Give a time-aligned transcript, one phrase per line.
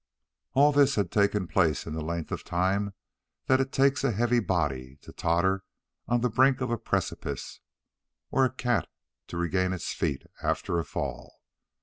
[0.55, 2.95] All this had taken place in the length of time
[3.45, 5.63] that it takes a heavy body to totter
[6.07, 7.59] on the brink of a precipice
[8.31, 8.89] or a cat
[9.27, 11.43] to regain its feet after a fall.